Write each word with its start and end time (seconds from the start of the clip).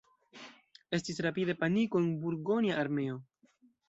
Estis 0.97 1.19
rapide 1.25 1.55
paniko 1.63 2.01
en 2.05 2.07
burgonja 2.23 2.79
armeo. 2.85 3.19